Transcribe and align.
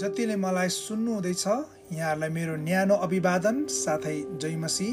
जतिले 0.00 0.36
मलाई 0.40 0.68
सुन्नुहुँदैछ 0.72 1.44
यहाँहरूलाई 1.92 2.30
मेरो 2.32 2.54
न्यानो 2.56 2.94
अभिवादन 3.04 3.56
साथै 3.68 4.16
जयमसी 4.40 4.88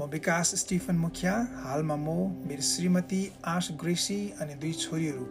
म 0.00 0.08
विकास 0.08 0.54
स्टिफन 0.64 0.96
मुखिया 0.96 1.34
हालमा 1.64 1.96
म 1.96 2.08
मेरो 2.48 2.64
श्रीमती 2.64 3.20
आश 3.44 3.68
ग्रेसी 3.76 4.16
अनि 4.40 4.54
दुई 4.56 4.72
छोरीहरू। 4.72 5.24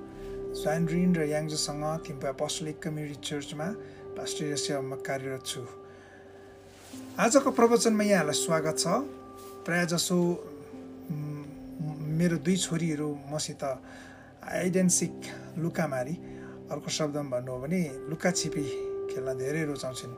स्वान्ड्रिन 0.53 1.15
र 1.17 1.25
याङ्जोसँग 1.33 1.85
थिम्पा 2.06 2.31
पस्टलिक 2.38 2.78
कम्युनिटी 2.78 3.17
चर्चमा 3.25 3.67
राष्ट्रिय 4.21 4.56
सेवामा 4.56 4.96
कार्यरत 5.01 5.43
छु। 5.49 5.61
आजको 7.17 7.49
प्रवचनमा 7.57 8.03
यहाँहरूलाई 8.03 8.38
स्वागत 8.38 8.75
छ। 8.78 8.85
प्रायःजसो 9.65 10.17
मेरो 12.21 12.38
दुई 12.46 12.57
छोरीहरू 12.65 13.10
मसित 13.34 13.63
आइडेन्सिक 13.65 15.15
लुकामारी। 15.57 16.15
अर्को 16.70 16.89
शब्दमा 16.91 17.29
भन्नु 17.34 17.52
हो 17.52 17.59
भने 17.63 17.81
लुकाछिपी 18.11 18.86
खेल्न 19.11 19.38
धेरै 19.38 19.63
रुचाउँछिन्। 19.71 20.13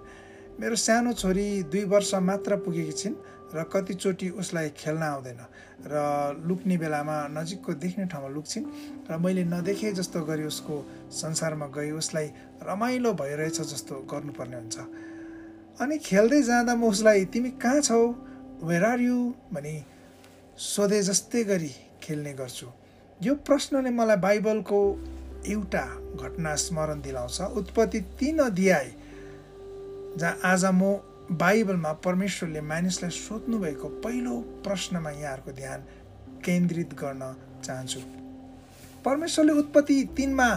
मेरो 0.60 0.76
सानो 0.76 1.14
छोरी 1.14 1.48
दुई 1.72 1.84
वर्ष 1.88 2.14
मात्र 2.20 2.56
पुगेकी 2.66 2.92
छिन् 2.92 3.16
र 3.56 3.64
कतिचोटि 3.74 4.30
उसलाई 4.42 4.70
खेल्न 4.78 5.04
आउँदैन 5.04 5.40
र 5.88 5.96
लुक्ने 6.48 6.76
बेलामा 6.78 7.16
नजिकको 7.34 7.74
देख्ने 7.82 8.06
ठाउँमा 8.12 8.30
लुक्छिन् 8.36 8.66
र 9.10 9.18
मैले 9.18 9.44
नदेखे 9.48 9.92
जस्तो 9.98 10.20
गरी 10.22 10.44
उसको 10.52 10.76
संसारमा 11.12 11.68
गई 11.74 11.92
उसलाई 11.96 12.28
रमाइलो 12.62 13.14
भइरहेछ 13.14 13.58
जस्तो 13.74 13.96
गर्नुपर्ने 14.06 14.58
हुन्छ। 14.58 14.78
अनि 15.82 15.98
खेल्दै 15.98 16.42
जाँदा 16.44 16.76
म 16.76 16.84
उसलाई 16.92 17.26
तिमी 17.32 17.50
कहाँ 17.58 17.82
छौ? 17.82 18.02
वेयर 18.60 18.84
आर 18.84 19.00
यु 19.00 19.18
भनी 19.56 19.76
सोधे 20.60 21.02
जस्तै 21.08 21.44
गरी 21.48 21.72
खेल्ने 22.04 22.34
गर्छु। 22.36 22.68
यो 23.24 23.34
प्रश्नले 23.48 23.90
मलाई 23.90 24.18
बाइबलको 24.20 24.80
एउटा 25.48 25.86
घटना 26.16 26.56
स्मरण 26.56 27.02
दिलाउँछ। 27.02 27.42
उत्पत्ति 27.42 28.00
तिन 28.20 28.40
अध्याय 28.40 28.92
जहाँ 30.18 30.40
आज 30.44 30.66
म 30.66 31.00
बाइबलमा 31.32 31.92
परमेश्वरले 32.04 32.62
मानिसलाई 32.62 33.12
सोध्नु 33.12 33.58
भएको 33.60 33.88
पहिलो 34.04 34.40
प्रश्नमा 34.66 35.10
यहाँहरूको 35.12 35.52
ध्यान 35.52 35.80
केन्द्रित 36.46 36.94
गर्न 36.94 37.24
चाहन्छु। 37.64 38.00
परमेश्वरले 39.06 39.54
उत्पत्ति 39.54 39.98
तिनमा 40.18 40.50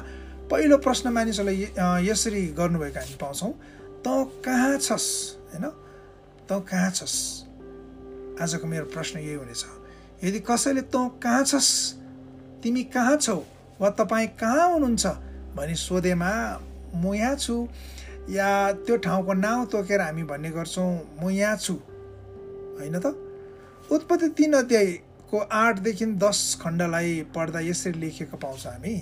पहिलो 0.51 0.77
प्रश्न 0.79 1.09
मानिसहरूलाई 1.13 2.09
यसरी 2.09 2.47
गर्नुभएको 2.59 3.01
हामी 3.01 3.17
पाउँछौँ 3.21 3.53
त 4.05 4.43
कहाँ 4.45 4.79
छस्? 4.79 5.09
होइन? 5.53 5.65
त 6.49 6.51
कहाँ 6.71 6.91
छस्? 6.91 7.17
आजको 8.43 8.67
मेरो 8.67 8.85
प्रश्न 8.85 9.19
यही 9.19 9.35
हुनेछ। 9.35 9.65
यदि 10.25 10.41
कसैले 10.41 10.83
त 10.89 10.97
कहाँ 11.23 11.45
छस्? 11.45 11.71
तिमी 12.63 12.85
कहाँ 12.85 13.17
छौ? 13.17 13.37
वा 13.83 13.91
तपाईँ 13.91 14.27
कहाँ 14.39 14.71
हुनुहुन्छ? 14.73 15.07
भनी 15.59 15.75
सोधेमा 15.75 16.31
म 16.95 17.15
यहाँ 17.15 17.35
छु। 17.37 17.67
या 18.31 18.49
त्यो 18.87 18.97
ठाउँको 19.03 19.33
नाउँ 19.35 19.67
तोकेर 19.67 20.01
हामी 20.01 20.23
भन्ने 20.23 20.51
गर्छौँ 20.55 21.19
म 21.19 21.31
यहाँ 21.31 21.57
छु। 21.57 21.75
होइन 22.79 22.99
त? 23.03 23.07
उत्पत्ति 23.91 24.29
तिन 24.39 24.53
अध्यायको 24.55 25.39
आठदेखि 25.39 26.07
दस 26.15 26.39
खण्डलाई 26.63 27.35
पढ्दा 27.35 27.61
यसरी 27.61 27.99
लेखेको 28.01 28.37
पाउँछ 28.39 28.67
हामी। 28.67 28.95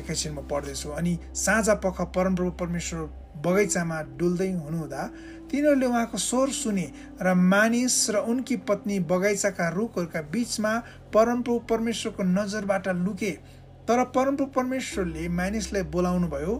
एकैछिन 0.00 0.32
म 0.32 0.48
पढ्दैछु। 0.48 0.88
अनि 0.88 1.12
साँझ 1.36 1.68
पख 1.84 2.00
परमप्रभु 2.16 2.50
परमेश्वर 2.56 3.00
बगैँचामा 3.44 4.00
डुल्दै 4.18 4.50
हुनुहुँदा 4.52 5.02
तिनीहरूले 5.52 5.86
उहाँको 5.86 6.18
स्वर 6.18 6.50
सुने 6.50 6.86
र 7.22 7.34
मानिस 7.36 7.96
र 8.10 8.24
उनकी 8.24 8.56
पत्नी 8.68 8.98
बगैँचाका 9.04 9.68
रुखहरूका 9.68 10.20
बिचमा 10.32 10.72
परमप्रभु 11.14 11.58
परमेश्वरको 11.68 12.22
नजरबाट 12.24 12.88
लुके। 13.04 13.30
तर 13.84 14.04
परमप्रभु 14.16 14.50
परमेश्वरले 14.56 15.28
मानिसलाई 15.28 15.82
बोलाउनु 15.92 16.28
भयो 16.28 16.54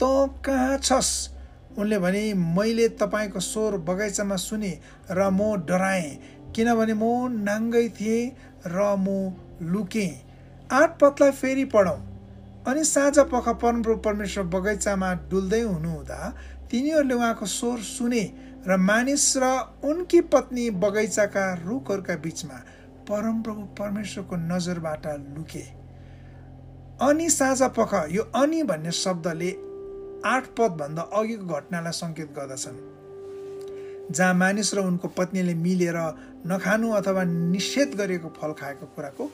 त 0.00 0.02
कहाँ 0.44 0.78
छस्? 0.78 1.12
उनले 1.78 1.98
भने 1.98 2.22
मैले 2.34 2.88
तपाईँको 2.96 3.40
स्वर 3.40 3.76
बगैँचामा 3.84 4.36
सुने 4.38 4.72
र 5.10 5.30
म 5.30 5.54
डराएँ 5.68 6.10
किनभने 6.56 6.94
म 6.94 7.04
नाङ्गै 7.44 7.88
थिएँ 8.00 8.32
र 8.66 8.94
म 8.96 9.36
लुकेँ। 9.62 10.12
आठ 10.72 10.98
पतलाई 11.00 11.30
फेरि 11.30 11.64
पढौँ। 11.74 12.00
अनि 12.66 12.84
साँझ 12.84 13.18
पख 13.32 13.48
परमप्रभु 13.60 14.00
परमेश्वर 14.00 14.44
बगैँचामा 14.54 15.12
डुल्दै 15.30 15.60
हुनुहुँदा 15.62 16.18
तिनीहरूले 16.70 17.14
उहाँको 17.14 17.46
स्वर 17.48 17.78
सुने 17.80 18.24
र 18.66 18.76
मानिस 18.78 19.36
र 19.36 19.44
उनकी 19.84 20.20
पत्नी 20.32 20.70
बगैँचाका 20.76 21.44
रुखहरूका 21.64 22.14
बिचमा 22.24 22.58
परमप्रभु 23.08 23.62
परमेश्वरको 23.78 24.36
नजरबाट 24.36 25.06
लुके। 25.36 25.64
अनि 27.00 27.28
साँझ 27.30 27.62
पख 27.78 27.92
यो 28.10 28.22
अनि 28.34 28.62
भन्ने 28.62 28.92
शब्दले 28.92 29.50
आठ 30.26 30.44
पदभन्दा 30.58 31.02
अघिको 31.14 31.46
घटनालाई 31.46 31.92
सङ्केत 31.92 32.30
गर्दछन्। 32.38 32.78
जहाँ 34.12 34.34
मानिस 34.34 34.74
र 34.74 34.78
उनको 34.80 35.08
पत्नीले 35.08 35.54
मिलेर 35.56 35.98
नखानु 36.46 36.90
अथवा 36.92 37.24
निषेध 37.24 37.94
गरिएको 37.96 38.28
फल 38.36 38.52
खाएको 38.60 38.86
कुराको 38.96 39.24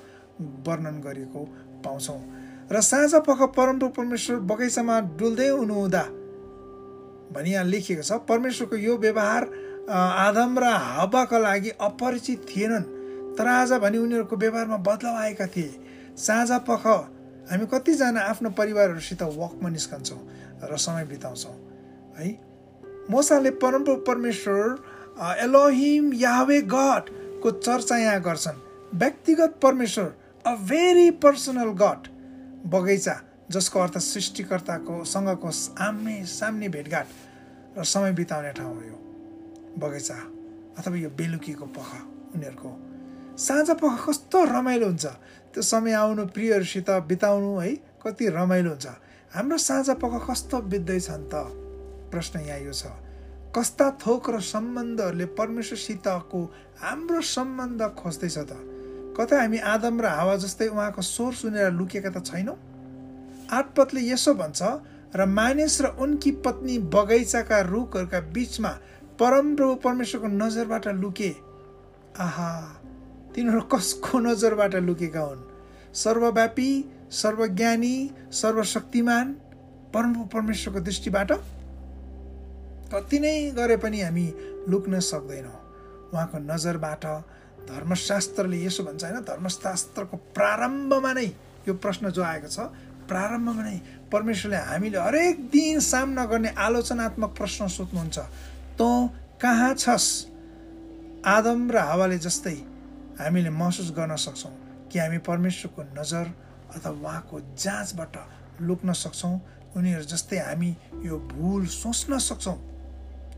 वर्णन 0.67 1.01
गरिएको 1.01 1.41
पाउँछौँ। 1.85 2.21
र 2.71 2.81
साँझ 2.81 3.15
पख 3.27 3.43
परमप्रभु 3.57 3.93
परमेश्वर 3.93 4.37
बगैँचामा 4.51 5.01
डुल्दै 5.19 5.49
हुनुहुँदा 5.49 6.05
भनी 7.35 7.51
यहाँ 7.51 7.65
लेखिएको 7.65 8.03
छ 8.03 8.13
परमेश्वरको 8.29 8.77
यो 8.77 8.97
व्यवहार 8.97 9.43
आदम 9.91 10.59
र 10.59 10.65
हावाका 10.65 11.39
लागि 11.39 11.71
अपरिचित 11.81 12.47
थिएनन्। 12.49 12.85
तर 13.37 13.47
आज 13.49 13.73
भने 13.83 13.99
उनीहरूको 13.99 14.37
व्यवहारमा 14.37 14.77
बदलाव 14.79 15.17
आएका 15.17 15.47
थिए। 15.47 16.15
साँझ 16.17 16.51
पख 16.69 16.87
हामी 17.51 17.67
कतिजना 17.67 18.21
आफ्नो 18.23 18.51
परिवारहरूसित 18.51 19.23
वकमा 19.23 19.69
निस्कन्छौँ 19.69 20.21
र 20.63 20.77
समय 20.79 21.05
बिताउँछौँ। 21.05 21.57
है? 22.19 22.29
मोसाले 23.11 23.51
परमप्रभु 23.61 24.01
परमेश्वर 24.07 24.63
एलोहिम 25.43 26.13
यावे 26.15 26.61
गडको 26.65 27.51
चर्चा 27.51 27.97
यहाँ 27.99 28.21
गर्छन्। 28.23 28.59
व्यक्तिगत 28.95 29.59
परमेश्वर 29.63 30.09
अ 30.45 30.55
भेरी 30.65 31.11
पर्सनल 31.21 31.71
गड 31.83 32.09
बगैँचा 32.73 33.21
जसको 33.51 33.81
अर्थ 33.81 33.99
सृष्टिकर्ताको 33.99 35.05
सँगको 35.05 35.51
आम्ने 35.85 36.25
सामने 36.25 36.69
भेटघाट 36.69 37.07
र 37.79 37.85
समय 37.85 38.13
बिताउने 38.13 38.53
ठाउँ 38.53 38.75
हो 38.75 38.83
यो 38.83 38.99
बगैँचा 39.79 40.15
अथवा 40.79 40.97
यो 40.97 41.11
बेलुकीको 41.11 41.67
पख 41.67 41.91
उनीहरूको। 42.35 42.71
साँझ 43.37 43.71
पख 43.71 44.09
कस्तो 44.09 44.45
रमाइलो 44.45 44.87
हुन्छ। 44.87 45.07
त्यो 45.55 45.63
समय 45.63 45.93
आउनु 45.93 46.27
प्रियहरूसित 46.35 46.91
बिताउनु 47.11 47.59
है 47.59 47.71
कति 48.03 48.29
रमाइलो 48.29 48.71
हुन्छ। 48.71 48.87
हाम्रो 49.35 49.59
साँझ 49.59 49.91
पख 50.03 50.15
कस्तो 50.31 50.61
बित्दैछन् 50.71 51.29
त? 51.29 51.35
प्रश्न 52.11 52.41
यहाँ 52.41 52.61
यो 52.61 52.73
छ। 52.73 52.87
कस्ता 53.55 53.91
थोक 54.03 54.31
र 54.31 54.41
सम्बन्धहरूले 54.41 55.27
परमेश्वरसितको 55.39 56.41
हाम्रो 56.83 57.21
सम्बन्ध 57.21 57.83
खोज्दैछ 57.99 58.39
त? 58.39 58.53
कतै 59.15 59.37
हामी 59.37 59.59
आदम 59.59 60.01
र 60.01 60.07
हावा 60.11 60.37
जस्तै 60.43 60.69
उहाँको 60.75 61.03
स्वर 61.03 61.33
सुनेर 61.35 61.71
लुकेका 61.71 62.11
त 62.11 62.19
छैनौँ? 62.27 62.59
आठपतले 63.51 64.01
यसो 64.11 64.35
भन्छ 64.35 64.63
र 65.17 65.27
मानिस 65.27 65.81
र 65.83 65.87
उनकी 66.01 66.31
पत्नी 66.45 66.79
बगैँचाका 66.91 67.61
रुखहरूका 67.61 68.21
बिचमा 68.35 68.73
परमप्रभु 69.21 69.75
परमेश्वरको 69.75 70.27
नजरबाट 70.27 70.89
लुके। 70.89 71.31
आहा 72.19 72.51
तिनीहरू 73.35 73.61
कसको 73.61 74.19
नजरबाट 74.19 74.75
लुकेका 74.75 75.21
हुन्? 75.21 75.43
सर्वव्यापी 75.95 76.71
सर्वज्ञानी 77.13 77.95
सर्वशक्तिमान 78.33 79.27
परमप्रभु 79.95 80.25
परमेश्वरको 80.25 80.81
दृष्टिबाट? 80.81 81.33
कति 82.95 83.19
नै 83.19 83.51
गरे 83.51 83.77
पनि 83.77 84.01
हामी 84.01 84.27
लुक्न 84.69 85.01
सक्दैनौँ। 85.01 85.59
उहाँको 86.13 86.39
नजरबाट 86.39 87.05
धर्मशास्त्रले 87.71 88.59
यसो 88.67 88.83
भन्छ 88.85 89.05
होइन? 89.05 89.21
धर्मशास्त्रको 89.21 90.17
प्रारम्भमा 90.35 91.13
नै 91.13 91.27
यो 91.69 91.75
प्रश्न 91.75 92.11
जो 92.11 92.23
आएको 92.23 92.49
छ 92.49 92.59
प्रारम्भमा 93.09 93.63
नै 93.63 93.79
परमेश्वरले 94.13 94.57
हामीले 94.57 94.99
हरेक 94.99 95.37
दिन 95.51 95.81
सामना 95.81 96.25
गर्ने 96.25 96.51
आलोचनात्मक 96.57 97.31
प्रश्न 97.37 97.69
सोध्नुहुन्छ 97.69 98.19
तँ 98.79 98.93
कहाँ 99.41 99.75
छस्? 99.75 100.09
आदम 101.27 101.71
र 101.71 101.77
हावाले 101.79 102.19
जस्तै 102.19 102.57
हामीले 103.21 103.51
महसुस 103.51 103.91
गर्न 103.97 104.17
सक्छौँ 104.17 104.53
कि 104.93 104.99
हामी 104.99 105.19
परमेश्वरको 105.19 105.83
नजर 106.01 106.27
अथवा 106.77 106.91
उहाँको 106.91 107.41
जाँचबाट 107.57 108.17
लुक्न 108.61 108.93
सक्छौँ। 108.93 109.35
उनीहरू 109.77 110.05
जस्तै 110.05 110.39
हामी 110.39 110.71
यो 111.05 111.19
भुल 111.33 111.67
सोच्न 111.67 112.19
सक्छौँ 112.19 112.59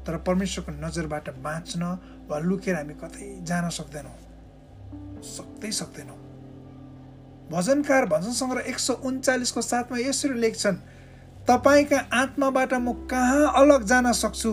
तर 0.07 0.17
परमेश्वरको 0.27 0.73
नजरबाट 0.87 1.31
बाँच्न 1.41 1.83
वा 2.29 2.39
लुकेर 2.39 2.77
हामी 2.77 2.95
कतै 2.95 3.29
जान 3.43 3.69
सक्दैनौँ। 3.71 4.17
सक्दै 5.37 5.71
सक्दैनौँ। 5.71 6.26
भजनकार 7.51 8.05
भजन 8.07 8.33
सङ्ग्रह 8.33 8.69
एक 8.71 8.79
सौ 8.79 8.95
उन्चालिसको 9.07 9.63
साथमा 9.63 9.99
यसरी 9.99 10.41
लेख्छन् 10.41 10.77
तपाईँका 11.49 11.99
आत्माबाट 12.13 12.75
म 12.75 12.93
कहाँ 13.07 13.53
अलग 13.57 13.85
जान 13.87 14.13
सक्छु? 14.13 14.53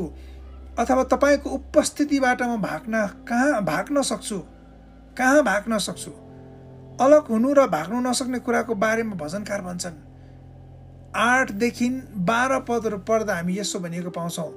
अथवा 0.80 1.04
तपाईँको 1.04 1.50
उपस्थितिबाट 1.50 2.42
म 2.42 2.62
भाग्न 2.62 3.06
कहाँ 3.30 3.63
भाग्न 3.66 4.01
सक्छु? 4.01 4.38
कहाँ 5.18 5.44
भाग्न 5.44 5.78
सक्छु? 5.78 6.12
अलग 7.01 7.28
हुनु 7.30 7.54
र 7.54 7.66
भाग्नु 7.68 8.00
नसक्ने 8.01 8.40
कुराको 8.40 8.75
बारेमा 8.75 9.16
भजनकार 9.16 9.62
भन्छन् 9.62 9.98
आठदेखि 11.18 11.89
बाह्र 12.30 12.60
पदहरू 12.69 12.98
पढ्दा 13.10 13.34
हामी 13.36 13.57
यसो 13.57 13.80
भनिएको 13.80 14.10
पाउँछौँ। 14.10 14.51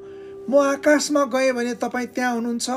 म 0.51 0.61
आकाशमा 0.77 1.25
गएँ 1.33 1.53
भने 1.53 1.75
तपाईँ 1.81 2.07
त्यहाँ 2.13 2.35
हुनुहुन्छ 2.35 2.69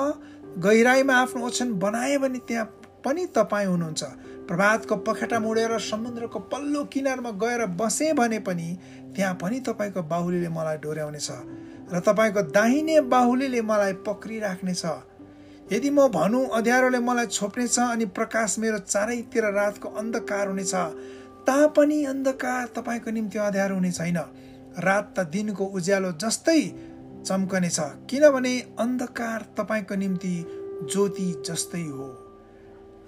गहिराईमा 0.64 1.14
आफ्नो 1.16 1.46
ओछ्यान 1.46 1.74
बनाएँ 1.80 2.18
भने 2.18 2.40
त्यहाँ 2.48 2.66
पनि 3.06 3.26
तपाईँ 3.36 3.68
हुनुहुन्छ। 3.68 4.04
प्रभातको 4.50 4.96
पखेटा 5.06 5.40
मुडेर 5.40 5.78
समुद्रको 5.80 6.40
पल्लो 6.52 6.84
किनारमा 6.94 7.32
गएर 7.38 7.66
बसेँ 7.78 8.14
भने 8.14 8.40
पनि 8.42 8.68
त्यहाँ 9.16 9.34
पनि 9.42 9.60
तपाईँको 9.62 10.02
बाहुलीले 10.04 10.50
मलाई 10.50 10.78
डोर्याउनेछ 10.82 11.30
र 11.94 12.00
तपाईँको 12.02 12.42
दाहिने 12.50 13.00
बाहुलीले 13.14 13.62
मलाई 13.62 13.94
पक्रिराख्नेछ। 14.08 14.84
यदि 15.72 15.90
म 15.90 16.08
भनौँ 16.10 16.46
अँध्यारोले 16.50 17.00
मलाई 17.00 17.26
छोप्नेछ 17.28 17.78
अनि 17.80 18.06
प्रकाश 18.10 18.58
मेरो 18.60 18.78
चारैतिर 18.86 19.46
रातको 19.54 19.90
अन्धकार 20.02 20.48
हुनेछ 20.48 20.74
तापनि 21.46 22.04
अन्धकार 22.06 22.66
तपाईँको 22.76 23.12
निम्ति 23.12 23.38
अँध्यारो 23.40 23.76
हुने 23.76 23.92
छैन। 23.92 24.18
रात 24.80 25.14
त 25.18 25.28
दिनको 25.30 25.66
उज्यालो 25.78 26.12
जस्तै 26.18 26.62
चम्कनेछ 27.28 27.80
किनभने 28.10 28.54
अन्धकार 28.80 29.46
तपाईँको 29.58 29.96
निम्ति 29.96 30.34
ज्योति 30.84 31.28
जस्तै 31.46 31.84
हो। 31.84 32.10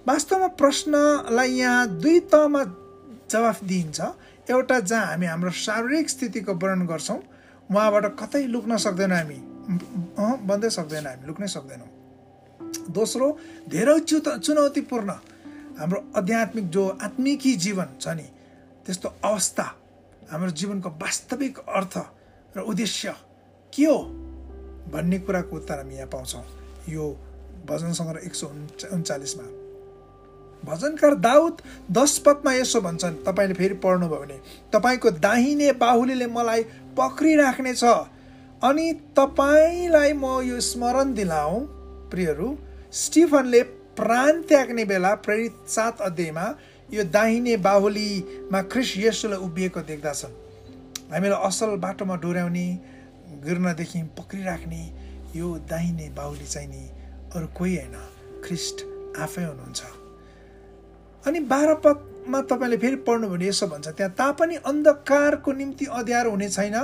वास्तवमा 0.07 0.47
प्रश्नलाई 0.57 1.51
यहाँ 1.51 1.87
दुई 2.01 2.19
तहमा 2.33 2.61
जवाफ 3.29 3.63
दिइन्छ। 3.63 3.99
एउटा 4.49 4.79
जहाँ 4.79 5.05
हामी 5.07 5.25
हाम्रो 5.25 5.51
शारीरिक 5.55 6.09
स्थितिको 6.09 6.53
वर्णन 6.53 6.85
गर्छौँ 6.89 7.19
उहाँबाट 7.69 8.05
कतै 8.19 8.45
लुक्न 8.49 8.77
सक्दैनौँ 8.81 9.17
हामी। 9.17 9.39
बन्दै 10.49 10.69
सक्दैन 10.69 11.05
हामी 11.07 11.27
लुक्नै 11.27 11.47
सक्दैनौँ। 11.47 11.89
दोस्रो 12.89 13.27
धेरै 13.69 13.99
चु 14.09 14.19
चुनौतीपूर्ण। 14.19 15.11
हाम्रो 15.79 15.99
आध्यात्मिक 16.17 16.65
जो 16.69 16.83
आत्मिकी 17.05 17.55
जीवन 17.55 17.87
छ 18.01 18.17
नि 18.17 18.27
त्यस्तो 18.85 19.07
अवस्था 19.23 19.65
हाम्रो 20.31 20.51
जीवनको 20.51 20.89
वास्तविक 20.89 21.57
अर्थ 21.69 21.95
र 22.57 22.59
उद्देश्य 22.65 23.15
के 23.73 23.85
हो 23.85 23.97
भन्ने 24.91 25.17
कुराको 25.23 25.55
उत्तर 25.55 25.77
हामी 25.77 25.95
यहाँ 25.95 26.09
पाउँछौँ। 26.09 26.43
यो 26.89 27.05
भजन 27.69 27.93
सङ्ग्रह 27.93 28.25
एक 28.25 28.35
सौ 28.35 28.47
उन्चालिसमा। 28.91 29.60
भजनकार 30.65 31.15
दाउद 31.19 31.61
दस 31.91 32.17
पदमा 32.25 32.53
यसो 32.53 32.81
भन्छन्। 32.81 33.15
तपाईँले 33.25 33.53
फेरि 33.53 33.75
पढ्नुभयो 33.83 34.19
भने 34.19 34.37
तपाईँको 34.73 35.09
दाहिने 35.19 35.71
बाहुलीले 35.81 36.27
मलाई 36.27 36.63
पक्रिराख्नेछ 36.97 37.83
अनि 38.61 38.85
तपाईँलाई 39.17 40.13
म 40.13 40.25
यो 40.45 40.59
स्मरण 40.61 41.13
दिलाऊ 41.13 41.59
प्रियहरू 42.11 42.47
स्टिफनले 42.93 43.61
प्राण 43.97 44.41
त्याग्ने 44.41 44.85
बेला 44.85 45.13
प्रेरित 45.25 45.55
सात 45.67 46.01
अध्यायमा 46.01 46.45
यो 46.89 47.03
दाहिने 47.09 47.55
बाहुलीमा 47.57 48.61
ख्रिस 48.71 48.93
यसुलाई 48.97 49.39
उभिएको 49.39 49.81
देख्दछन्। 49.81 50.33
हामीलाई 51.11 51.47
असल 51.47 51.75
बाटोमा 51.81 52.15
डोर्याउने 52.23 52.67
गिर्नदेखि 53.45 54.01
पक्रिराख्ने 54.19 54.83
यो 55.35 55.47
दाहिने 55.69 56.09
बाहुली 56.15 56.47
चाहिँ 56.47 56.67
नि 56.67 56.83
अरू 57.35 57.47
कोही 57.57 57.75
होइन। 57.77 57.95
ख्रिस्ट 58.45 58.77
आफै 59.19 59.43
हुनुहुन्छ। 59.43 60.00
अनि 61.27 61.39
बाह्र 61.45 61.73
पदमा 61.85 62.41
तपाईँले 62.49 62.77
फेरि 62.77 62.95
पढ्नु 63.07 63.27
भने 63.29 63.47
यसो 63.47 63.67
भन्छ 63.67 63.87
त्यहाँ 63.87 64.11
तापनि 64.13 64.55
अन्धकारको 64.65 65.51
निम्ति 65.51 65.85
अँध्यारो 65.87 66.29
हुने 66.31 66.49
छैन। 66.49 66.77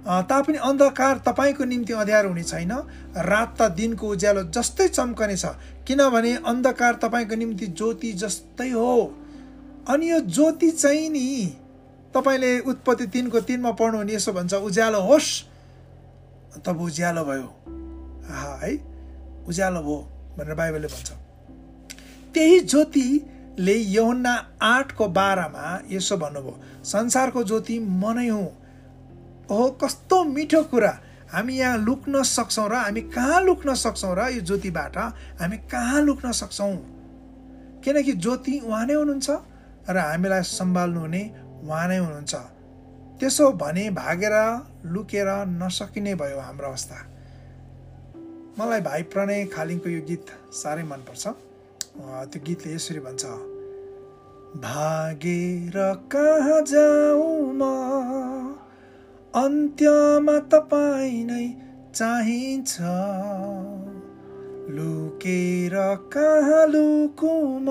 तापनि 0.00 0.58
अन्धकार 0.58 1.18
तपाईँको 1.26 1.64
निम्ति 1.64 1.92
अँध्यारो 1.92 2.28
हुने 2.28 2.42
छैन। 2.42 2.72
रात 3.16 3.56
त 3.60 3.70
दिनको 3.76 4.08
उज्यालो 4.08 4.42
जस्तै 4.48 4.88
चम्कने 4.88 5.36
छ 5.36 5.44
किनभने 5.86 6.32
अन्धकार 6.46 6.94
तपाईँको 7.02 7.34
निम्ति 7.36 7.66
ज्योति 7.68 8.12
जस्तै 8.12 8.70
हो। 8.70 8.96
अनि 9.88 10.10
यो 10.10 10.20
ज्योति 10.20 10.70
चाहिँ 10.70 11.08
नि 11.10 11.26
तपाईँले 12.14 12.58
उत्पत्ति 12.60 13.06
तिनको 13.06 13.40
तिनमा 13.40 13.70
पढ्नु 13.72 13.98
भने 13.98 14.14
यसो 14.14 14.32
भन्छ 14.32 14.54
उज्यालो 14.54 15.00
होस्। 15.00 15.28
तब 16.64 16.80
उज्यालो 16.80 17.24
भयो। 17.24 17.48
हा 18.30 18.58
है 18.62 18.72
उज्यालो 19.48 19.80
भयो 19.80 19.98
भनेर 20.38 20.54
बाइबलले 20.54 20.88
भन्छ। 20.88 21.10
त्यही 22.34 22.60
ज्योतिले 23.50 23.74
यहुन्ना 23.74 24.34
आठको 24.62 25.08
बाह्रमा 25.08 25.80
यसो 25.90 26.16
भन्नुभयो 26.16 26.84
संसारको 26.84 27.42
ज्योति 27.44 27.78
म 27.78 28.12
नै 28.16 28.28
हुँ। 28.28 28.46
ओहो 29.50 29.70
कस्तो 29.82 30.24
मिठो 30.24 30.62
कुरा। 30.64 31.00
हामी 31.32 31.54
यहाँ 31.58 31.78
लुक्न 31.78 32.22
सक्छौँ 32.22 32.68
र 32.68 32.74
हामी 32.74 33.00
कहाँ 33.00 33.40
लुक्न 33.42 33.74
सक्छौँ 33.74 34.14
र 34.16 34.28
यो 34.34 34.40
ज्योतिबाट? 34.40 34.96
हामी 35.40 35.56
कहाँ 35.68 36.00
लुक्न 36.02 36.32
सक्छौँ? 36.32 36.74
किनकि 37.84 38.12
ज्योति 38.12 38.60
उहाँ 38.64 38.86
नै 38.86 38.94
हुनुहुन्छ 38.94 39.30
र 39.90 39.98
हामीलाई 39.98 40.42
सम्हाल्नु 40.42 41.00
हुने 41.00 41.22
उहाँ 41.62 41.88
नै 41.88 41.98
हुनुहुन्छ। 41.98 42.34
त्यसो 43.20 43.52
भने 43.52 43.90
भागेर 43.90 44.34
लुकेर 44.86 45.28
नसकिने 45.60 46.14
भयो 46.14 46.40
हाम्रो 46.40 46.68
अवस्था। 46.68 46.96
मलाई 48.58 48.80
भाइ 48.80 49.02
प्रणय 49.02 49.44
खालिङको 49.44 49.88
यो 49.90 50.00
गीत 50.06 50.26
साह्रै 50.52 50.82
मनपर्छ। 50.82 51.49
त्यो 52.00 52.40
गीतले 52.46 52.74
यसरी 52.74 53.00
भन्छ 53.00 53.24
भागेर 54.56 55.72
कहाँ 56.12 56.62
जाउँ 56.62 57.52
म? 57.54 57.62
अन्त्यमा 59.34 60.38
तपाईँ 60.38 61.24
नै 61.24 61.54
चाहिन्छ। 61.94 62.76
लुकेर 64.70 65.74
कहाँ 66.12 66.66
लुकुँ 66.66 67.60
म? 67.60 67.68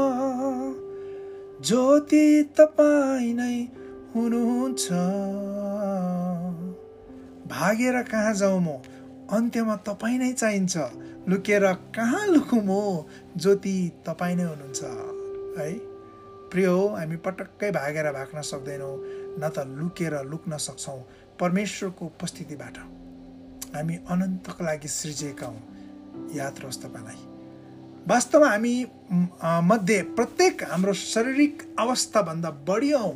ज्योति 1.62 2.44
तपाईँ 2.58 3.34
नै 3.34 3.68
हुनुहुन्छ। 4.16 4.88
भागेर 7.48 8.04
कहाँ 8.04 8.34
जाउँ 8.34 8.62
म? 8.62 8.68
अन्त्यमा 9.32 9.76
तपाईँ 9.76 10.20
नै 10.20 10.34
चाहिन्छ। 10.34 10.78
लुकेर 11.30 11.66
कहाँ 11.96 12.26
लुकौँ 12.28 12.62
म? 12.62 13.06
ज्योति 13.38 13.76
तपाईँ 14.06 14.36
नै 14.36 14.44
हुनुहुन्छ 14.44 14.82
है? 15.58 15.72
प्रिय 16.50 16.66
हो 16.66 16.88
हामी 16.98 17.18
पटक्कै 17.22 17.70
भागेर 17.72 18.12
भाग्न 18.12 18.42
सक्दैनौँ 18.42 18.96
न 19.38 19.50
त 19.54 19.66
लुकेर 19.70 20.14
लुक्न 20.26 20.58
सक्छौँ 20.58 21.00
परमेश्वरको 21.40 22.06
उपस्थितिबाट। 22.06 22.78
हामी 23.76 23.96
अनन्तको 24.10 24.64
लागि 24.66 24.88
सृजिएका 24.90 25.46
हौँ 25.46 25.62
याद 26.36 26.56
रहोस् 26.60 26.82
तपाईँलाई। 26.84 27.22
वास्तवमा 28.10 28.50
हामी 28.50 28.74
मध्ये 29.70 30.02
प्रत्येक 30.18 30.64
हाम्रो 30.64 30.94
शारीरिक 30.94 31.56
अवस्थाभन्दा 31.80 32.50
बढी 32.66 32.92
हौँ। 32.92 33.14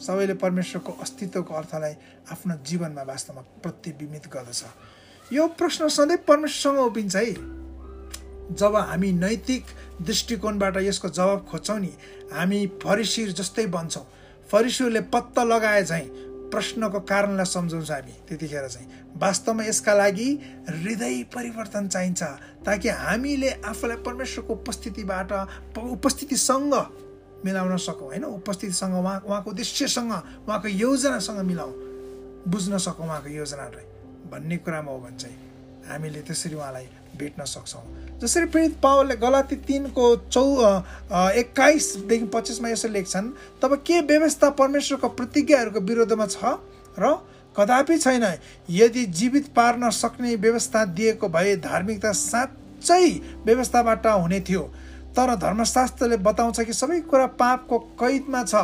सबैले 0.00 0.34
परमेश्वरको 0.40 0.92
अस्तित्वको 1.02 1.54
अर्थलाई 1.54 1.94
आफ्नो 2.32 2.54
जीवनमा 2.64 3.02
वास्तवमा 3.02 3.42
प्रतिबिम्बित 3.62 4.26
गर्दछ। 4.32 4.64
यो 5.32 5.46
प्रश्न 5.48 5.88
सधैँ 5.88 6.16
परमेश्वरसँग 6.28 6.78
उभिन्छ 6.80 7.16
है। 7.16 7.32
जब 8.54 8.76
हामी 8.76 9.12
नैतिक 9.12 9.64
दृष्टिकोणबाट 10.02 10.76
यसको 10.76 11.08
जवाब 11.08 11.44
खोज्छौँ 11.50 11.78
नि 11.80 11.92
हामी 12.32 12.66
फरिसिर 12.82 13.32
जस्तै 13.32 13.66
बन्छौँ। 13.66 14.06
फरिसीहरूले 14.48 15.00
पत्ता 15.12 15.44
लगाए 15.44 15.84
चाहिँ 15.84 16.08
प्रश्नको 16.48 17.00
कारणलाई 17.04 17.44
सम्झाउँछ 17.44 17.90
हामी 17.90 18.12
त्यतिखेर 18.28 18.68
चाहिँ 18.68 18.88
वास्तवमा 19.20 19.64
यसका 19.64 19.94
लागि 19.94 20.28
हृदय 20.68 21.22
परिवर्तन 21.34 21.88
चाहिन्छ 21.88 22.22
ताकि 22.64 22.88
हामीले 22.88 23.50
आफूलाई 23.68 23.96
परमेश्वरको 24.00 24.52
उपस्थितिबाट 24.54 25.32
उपस्थितिसँग 25.76 26.74
मिलाउन 27.44 27.76
सकौँ 27.76 28.06
होइन? 28.08 28.24
उपस्थितिसँग 28.24 28.94
उहाँ 28.96 29.20
उहाँको 29.28 29.50
उद्देश्यसँग 29.50 30.12
उहाँको 30.48 30.68
योजनासँग 30.68 31.44
मिलाउँ। 31.44 31.72
बुझ्न 32.48 32.78
सकौँ 32.78 33.06
उहाँको 33.06 33.28
योजनालाई 33.28 33.97
भन्ने 34.30 34.56
कुरामा 34.56 34.92
हो 34.92 34.98
भने 34.98 35.16
चाहिँ 35.16 35.36
हामीले 35.88 36.20
त्यसरी 36.22 36.54
उहाँलाई 36.54 36.86
भेट्न 37.18 37.44
सक्छौँ। 37.44 37.82
जसरी 38.20 38.46
प्रेरित 38.46 38.76
पावलले 38.82 39.16
गलाती 39.16 39.56
तिनको 39.64 40.04
चौ 40.28 40.44
एक्काइसदेखि 41.34 42.26
पच्चिसमा 42.34 42.68
यसो 42.68 42.88
लेख्छन् 42.88 43.32
तब 43.62 43.74
के 43.86 44.00
व्यवस्था 44.02 44.50
परमेश्वरको 44.50 45.08
प्रतिज्ञाहरूको 45.08 45.80
विरोधमा 45.80 46.26
छ? 46.26 46.36
र 46.98 47.14
कदापि 47.56 47.98
छैन 47.98 48.24
यदि 48.70 49.04
जीवित 49.10 49.46
पार्न 49.54 49.90
सक्ने 49.90 50.34
व्यवस्था 50.36 50.84
दिएको 50.94 51.28
भए 51.28 51.56
धार्मिकता 51.58 52.12
साँच्चै 52.12 53.08
व्यवस्थाबाट 53.46 54.06
हुने 54.06 54.40
थियो। 54.40 54.62
तर 55.16 55.34
धर्मशास्त्रले 55.36 56.16
बताउँछ 56.22 56.60
कि 56.60 56.72
सबै 56.72 57.00
कुरा 57.02 57.26
पापको 57.34 57.78
कैदमा 57.98 58.42
छ। 58.44 58.54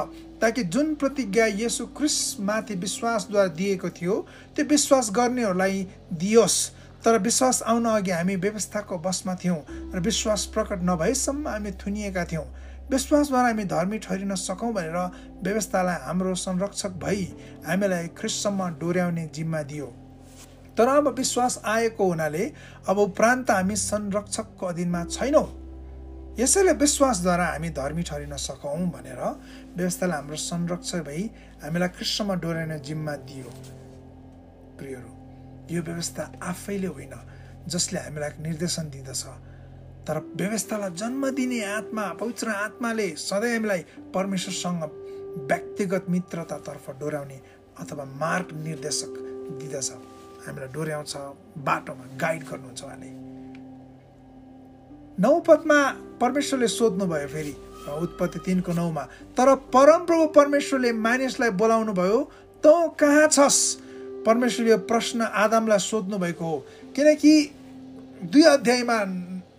ताकि 0.44 0.62
जुन 0.68 0.94
प्रतिज्ञा 1.00 1.46
यसु 1.56 1.86
क्रिसमाथि 1.96 2.74
विश्वासद्वारा 2.76 3.48
दिएको 3.56 3.88
थियो 3.96 4.14
त्यो 4.56 4.64
विश्वास 4.68 5.10
गर्नेहरूलाई 5.16 5.86
दियोस्। 6.12 6.56
तर 7.04 7.18
विश्वास 7.18 7.62
आउन 7.62 7.84
अघि 7.84 8.10
हामी 8.10 8.36
व्यवस्थाको 8.36 8.98
बसमा 8.98 9.34
थियौँ 9.40 9.60
र 9.94 10.00
विश्वास 10.00 10.44
प्रकट 10.52 10.84
नभएसम्म 10.84 11.48
हामी 11.48 11.70
थुनिएका 11.80 12.24
थियौँ। 12.24 12.44
विश्वासद्वारा 12.90 13.48
हामी 13.48 13.64
धर्मी 13.64 13.98
ठहरिन 13.98 14.34
सकौँ 14.36 14.72
भनेर 14.72 14.96
व्यवस्थालाई 15.44 15.98
हाम्रो 16.04 16.34
संरक्षक 16.36 16.92
भई 17.00 17.24
हामीलाई 17.66 18.06
ख्रिससम्म 18.20 18.68
डोर्याउने 18.80 19.28
जिम्मा 19.34 19.62
दियो। 19.64 19.86
तर 20.76 20.88
अब 20.88 21.08
विश्वास 21.16 21.60
आएको 21.64 22.08
हुनाले 22.08 22.52
अब 22.88 22.98
उपरान्त 22.98 23.50
हामी 23.50 23.76
संरक्षकको 23.80 24.66
अधीनमा 24.66 25.04
छैनौँ। 25.04 25.63
यसैले 26.38 26.72
विश्वासद्वारा 26.74 27.46
हामी 27.46 27.68
धर्मी 27.70 28.02
ठहरिन 28.02 28.36
सकौँ 28.36 28.90
भनेर 28.90 29.20
व्यवस्थाले 29.76 30.14
हाम्रो 30.14 30.36
संरक्षक 30.36 31.02
भई 31.06 31.22
हामीलाई 31.62 31.88
कृष्णमा 31.88 32.34
डोराइने 32.42 32.78
जिम्मा 32.82 33.14
दियो। 33.22 33.50
प्रियहरू 34.78 35.12
यो 35.70 35.82
व्यवस्था 35.82 36.22
आफैले 36.42 36.86
होइन 36.86 37.14
जसले 37.70 38.00
हामीलाई 38.00 38.30
निर्देशन 38.42 38.90
दिँदछ। 38.90 39.22
तर 40.06 40.18
व्यवस्थालाई 40.36 40.90
जन्म 40.98 41.30
दिने 41.30 41.62
आत्मा 41.64 42.04
पवित्र 42.20 42.48
आत्माले 42.66 43.08
सधैँ 43.16 43.54
हामीलाई 43.54 43.84
परमेश्वरसँग 44.14 44.82
व्यक्तिगत 45.50 46.06
मित्रतातर्फ 46.10 46.90
डोर्याउने 47.00 47.40
अथवा 47.80 48.04
मार्ग 48.04 48.56
निर्देशक 48.64 49.12
दिँदछ। 49.60 49.90
हामीलाई 50.46 50.72
डोर्याउँछ 50.74 51.14
बाटोमा 51.62 52.16
गाइड 52.18 52.42
गर्नुहुन्छ 52.50 52.82
उहाँले 52.84 53.23
नौ 55.20 55.38
पदमा 55.46 55.78
परमेश्वरले 56.20 56.68
सोध्नुभयो 56.68 57.28
फेरि 57.28 57.54
उत्पत्ति 58.02 58.38
तिनको 58.46 58.72
नौमा 58.72 59.02
तर 59.36 59.54
परमप्रभु 59.74 60.26
परमेश्वरले 60.34 60.92
मानिसलाई 60.92 61.50
बोलाउनु 61.50 61.92
भयो 61.92 62.18
तँ 62.64 62.88
कहाँ 62.98 63.28
छस्? 63.28 63.58
परमेश्वरले 64.26 64.70
यो 64.70 64.78
प्रश्न 64.90 65.20
आदमलाई 65.22 65.78
सोध्नु 65.78 66.18
भएको 66.18 66.44
हो। 66.44 66.58
किनकि 66.96 67.32
दुई 68.32 68.42
अध्यायमा 68.42 68.96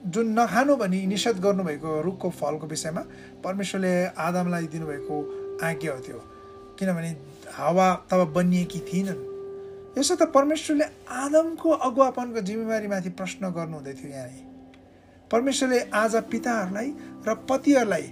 जुन 0.10 0.28
नखानु 0.40 0.76
भनी 0.76 1.06
निषेध 1.06 1.40
गर्नुभएको 1.40 2.02
रुखको 2.02 2.30
फलको 2.30 2.68
विषयमा 2.68 3.02
परमेश्वरले 3.44 3.94
आदमलाई 4.18 4.66
दिनुभएको 4.74 5.16
आज्ञा 5.64 5.94
हो 5.94 6.00
त्यो। 6.00 6.20
किनभने 6.80 7.10
हावा 7.54 7.88
तब 8.12 8.34
बनिएकी 8.36 8.80
थिएनन् 8.90 9.22
यसो 9.98 10.16
त 10.16 10.34
परमेश्वरले 10.34 10.86
आदमको 11.24 11.70
अगुवापनको 11.70 12.42
जिम्मेवारीमाथि 12.42 13.10
प्रश्न 13.16 13.54
गर्नुहुँदै 13.56 13.94
थियो 13.94 14.12
यहाँ 14.12 14.28
परमेश्वरले 15.32 15.80
आज 15.94 16.16
पिताहरूलाई 16.32 16.90
र 17.28 17.34
पतिहरूलाई 17.50 18.06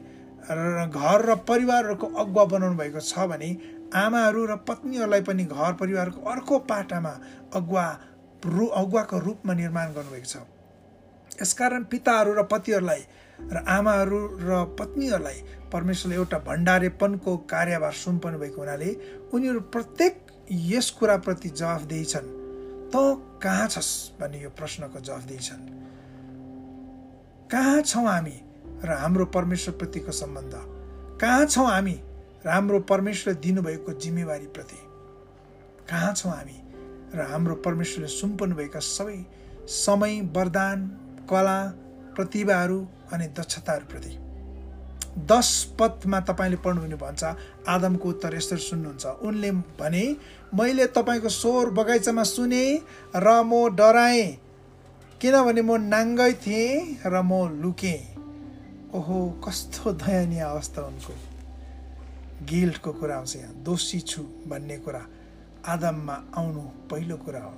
घर 0.90 1.26
र 1.26 1.36
परिवारहरूको 1.48 2.08
अगुवा 2.08 2.46
बनाउनु 2.54 2.78
भएको 2.78 3.00
छ 3.02 3.28
भने 3.30 3.50
आमाहरू 3.96 4.46
र 4.46 4.56
पत्नीहरूलाई 4.68 5.22
पनि 5.22 5.44
घर 5.46 5.74
परिवारको 5.82 6.20
अर्को 6.30 6.60
पाटामा 6.72 7.14
अगुवा 7.54 7.86
रु 8.46 8.66
अगुवाको 8.82 9.20
रूपमा 9.20 9.54
निर्माण 9.54 9.94
गर्नुभएको 9.94 10.28
छ। 10.28 10.36
यसकारण 11.42 11.84
पिताहरू 11.92 12.34
र 12.34 12.44
पतिहरूलाई 12.52 13.02
र 13.40 13.64
आमाहरू 13.68 14.20
र 14.42 14.64
पत्नीहरूलाई 14.80 15.40
परमेश्वरले 15.72 16.16
एउटा 16.16 16.38
भण्डारेपनको 16.50 17.38
कार्यभार 17.54 17.94
सुम्पनु 18.04 18.38
भएको 18.40 18.62
हुनाले 18.62 18.90
उनीहरू 19.34 19.60
प्रत्येक 19.70 20.14
यस 20.52 20.90
कुराप्रति 21.00 21.50
जवाफदेही 21.62 22.06
छन् 22.06 22.28
त 22.92 22.96
कहाँ 23.44 23.68
छस् 23.70 23.94
भन्ने 24.20 24.42
यो 24.42 24.50
प्रश्नको 24.60 25.00
जवाफदेही 25.00 25.44
छन् 25.48 25.83
कहाँ 27.52 27.82
छौँ 27.82 28.08
हामी 28.08 28.38
र 28.84 28.92
हाम्रो 28.92 29.26
परमेश्वरप्रतिको 29.26 30.12
सम्बन्ध? 30.12 30.54
कहाँ 31.22 31.46
छौँ 31.46 31.68
हामी 31.68 32.00
र 32.46 32.50
हाम्रो 32.50 32.80
परमेश्वरले 32.80 33.40
दिनुभएको 33.42 33.94
जिम्मेवारीप्रति 33.94 34.80
कहाँ 35.90 36.14
छौँ 36.14 36.32
हामी 36.32 36.58
र 37.16 37.28
हाम्रो 37.32 37.56
परमेश्वरले 37.62 38.08
सुम्पनु 38.10 38.56
भएका 38.56 38.80
सबै 38.80 39.18
समय 39.70 40.20
वरदान 40.36 40.88
कला 41.30 41.60
प्रतिभाहरू 42.16 42.80
अनि 43.14 43.28
दक्षताहरूप्रति 43.38 44.18
दस 45.30 45.50
पदमा 45.80 46.20
तपाईँले 46.20 46.58
पढ्नुहुने 46.58 46.96
भन्छ 46.96 47.24
आदमको 47.70 48.10
उत्तर 48.10 48.36
यसरी 48.36 48.60
सुन्नुहुन्छ। 48.60 49.06
उनले 49.22 49.52
भने 49.80 50.06
मैले 50.54 50.86
तपाईँको 50.88 51.30
स्वर 51.30 51.70
बगैँचामा 51.70 52.24
सुने 52.24 52.64
र 53.16 53.28
म 53.46 53.70
डराएँ। 53.76 54.43
किनभने 55.24 55.62
म 55.64 55.80
नाङ्गै 55.88 56.34
थिएँ 56.44 57.00
र 57.08 57.16
म 57.24 57.48
लुकेँ। 57.64 58.92
ओहो 58.92 59.40
कस्तो 59.40 59.92
दयनीय 59.96 60.44
अवस्था 60.52 60.82
उनको। 60.84 61.14
गिल्टको 62.44 62.92
कुरा 62.92 63.16
आउँछ 63.16 63.36
यहाँ। 63.36 63.54
दोषी 63.64 64.00
छु 64.04 64.22
भन्ने 64.52 64.78
कुरा। 64.84 65.00
आदममा 65.64 66.16
आउनु 66.36 66.62
पहिलो 66.92 67.18
कुरा 67.24 67.40
हो 67.40 67.54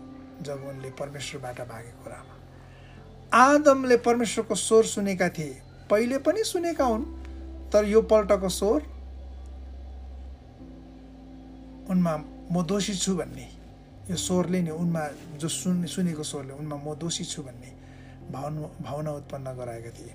जब 0.46 0.62
उनले 0.62 0.90
परमेश्वरबाट 0.94 1.60
भागेको 1.66 2.04
कुरामा। 2.06 2.36
आदमले 3.34 3.98
परमेश्वरको 3.98 4.56
स्वर 4.56 4.84
सुनेका 4.86 5.30
थिए। 5.34 5.58
पहिले 5.90 6.18
पनि 6.22 6.44
सुनेका 6.46 6.86
हुन् 6.86 7.04
तर 7.74 7.86
यो 7.90 8.02
पल्टको 8.06 8.50
स्वर 8.50 8.80
उनमा 11.90 12.14
म 12.54 12.62
दोषी 12.62 12.94
छु 12.94 13.16
भन्ने। 13.18 13.55
यो 14.10 14.16
स्वरले 14.16 14.62
नै 14.62 14.72
उनमा 14.72 15.04
जो 15.42 15.48
सुन 15.50 15.86
सुनेको 15.86 16.24
स्वरले 16.24 16.54
उनमा 16.54 16.78
म 16.78 16.94
दोषी 16.94 17.26
छु 17.26 17.42
भन्ने 17.42 17.72
भावना 18.32 18.62
भावना 18.82 19.12
उत्पन्न 19.12 19.54
गराएका 19.58 19.92
थिए। 19.98 20.14